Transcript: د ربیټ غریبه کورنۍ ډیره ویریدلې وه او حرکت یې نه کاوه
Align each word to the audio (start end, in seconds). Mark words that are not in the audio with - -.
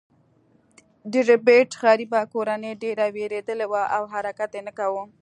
د 1.11 1.13
ربیټ 1.29 1.69
غریبه 1.83 2.21
کورنۍ 2.33 2.73
ډیره 2.83 3.05
ویریدلې 3.15 3.65
وه 3.71 3.81
او 3.95 4.03
حرکت 4.13 4.51
یې 4.57 4.61
نه 4.67 4.71
کاوه 4.77 5.03